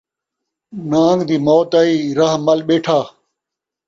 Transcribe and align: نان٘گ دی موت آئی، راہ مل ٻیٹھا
نان٘گ 0.89 1.19
دی 1.29 1.37
موت 1.45 1.71
آئی، 1.79 1.93
راہ 2.17 2.33
مل 2.45 2.59
ٻیٹھا 2.67 2.99